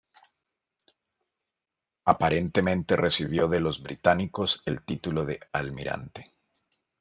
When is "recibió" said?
2.95-3.47